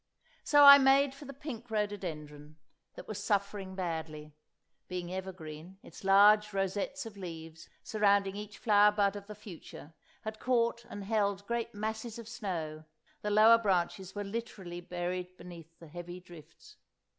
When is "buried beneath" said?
14.81-15.77